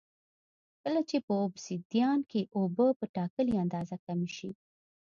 [0.81, 4.51] کله چې په اوبسیدیان کې اوبه په ټاکلې اندازه کمې شي